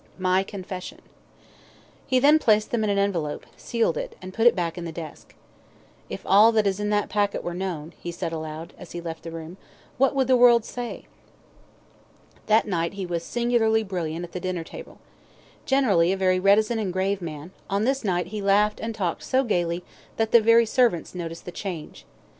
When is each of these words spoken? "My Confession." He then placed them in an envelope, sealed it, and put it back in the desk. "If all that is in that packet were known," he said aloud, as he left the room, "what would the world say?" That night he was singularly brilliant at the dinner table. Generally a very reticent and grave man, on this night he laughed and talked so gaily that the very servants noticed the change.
"My 0.17 0.41
Confession." 0.41 0.97
He 2.07 2.17
then 2.17 2.39
placed 2.39 2.71
them 2.71 2.83
in 2.83 2.89
an 2.89 2.97
envelope, 2.97 3.45
sealed 3.55 3.97
it, 3.99 4.17
and 4.19 4.33
put 4.33 4.47
it 4.47 4.55
back 4.55 4.75
in 4.75 4.83
the 4.83 4.91
desk. 4.91 5.35
"If 6.09 6.23
all 6.25 6.51
that 6.53 6.65
is 6.65 6.79
in 6.79 6.89
that 6.89 7.07
packet 7.07 7.43
were 7.43 7.53
known," 7.53 7.93
he 7.99 8.11
said 8.11 8.31
aloud, 8.33 8.73
as 8.79 8.93
he 8.93 8.99
left 8.99 9.21
the 9.21 9.29
room, 9.29 9.57
"what 9.99 10.15
would 10.15 10.25
the 10.25 10.35
world 10.35 10.65
say?" 10.65 11.05
That 12.47 12.67
night 12.67 12.93
he 12.93 13.05
was 13.05 13.21
singularly 13.23 13.83
brilliant 13.83 14.25
at 14.25 14.31
the 14.31 14.39
dinner 14.39 14.63
table. 14.63 14.97
Generally 15.67 16.13
a 16.13 16.17
very 16.17 16.39
reticent 16.39 16.81
and 16.81 16.91
grave 16.91 17.21
man, 17.21 17.51
on 17.69 17.83
this 17.85 18.03
night 18.03 18.29
he 18.33 18.41
laughed 18.41 18.79
and 18.79 18.95
talked 18.95 19.21
so 19.21 19.43
gaily 19.43 19.83
that 20.17 20.31
the 20.31 20.41
very 20.41 20.65
servants 20.65 21.13
noticed 21.13 21.45
the 21.45 21.51
change. 21.51 22.07